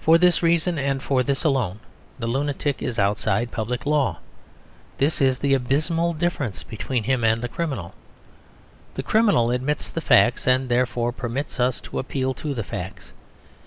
[0.00, 1.80] For this reason, and for this alone,
[2.18, 4.20] the lunatic is outside public law.
[4.96, 7.92] This is the abysmal difference between him and the criminal.
[8.94, 13.12] The criminal admits the facts, and therefore permits us to appeal to the facts.